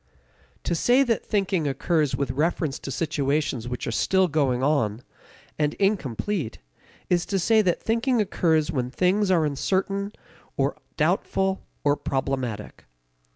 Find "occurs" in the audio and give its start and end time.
1.67-2.15, 8.19-8.71